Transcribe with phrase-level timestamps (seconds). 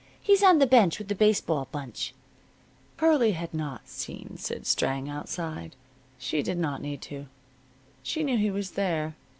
[0.19, 2.15] He's on the bench with the baseball bunch."
[2.97, 5.75] Pearlie had not seen Sid Strang outside.
[6.17, 7.27] She did not need to.
[8.01, 9.15] She knew he was there.